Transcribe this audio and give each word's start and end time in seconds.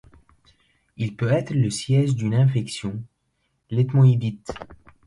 Il 0.97 1.15
peut 1.15 1.31
être 1.31 1.53
le 1.53 1.69
siège 1.69 2.15
d'une 2.15 2.33
infection, 2.33 3.03
l'ethmoïdite. 3.69 4.51